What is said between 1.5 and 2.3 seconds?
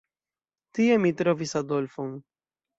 Adolfon.